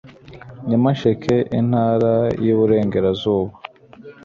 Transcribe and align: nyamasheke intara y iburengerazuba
nyamasheke 0.67 1.35
intara 1.59 2.13
y 2.43 2.45
iburengerazuba 2.51 3.53